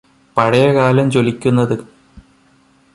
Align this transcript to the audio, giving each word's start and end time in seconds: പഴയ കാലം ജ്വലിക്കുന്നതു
പഴയ 0.37 0.67
കാലം 0.73 1.11
ജ്വലിക്കുന്നതു 1.11 1.77